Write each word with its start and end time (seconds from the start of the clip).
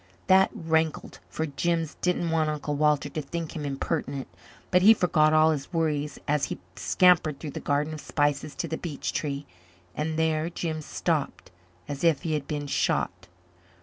That 0.25 0.49
rankled, 0.55 1.19
for 1.29 1.45
Jims 1.45 1.93
didn't 2.01 2.31
want 2.31 2.49
Uncle 2.49 2.73
Walter 2.75 3.07
to 3.09 3.21
think 3.21 3.55
him 3.55 3.63
impertinent. 3.65 4.27
But 4.71 4.81
he 4.81 4.95
forgot 4.95 5.31
all 5.31 5.51
his 5.51 5.71
worries 5.71 6.17
as 6.27 6.45
he 6.45 6.57
scampered 6.75 7.39
through 7.39 7.51
the 7.51 7.59
Garden 7.59 7.93
of 7.93 8.01
Spices 8.01 8.55
to 8.55 8.67
the 8.67 8.79
beech 8.79 9.13
tree. 9.13 9.45
And 9.93 10.17
there 10.17 10.49
Jims 10.49 10.87
stopped 10.87 11.51
as 11.87 12.03
if 12.03 12.23
he 12.23 12.33
had 12.33 12.47
been 12.47 12.65
shot. 12.65 13.27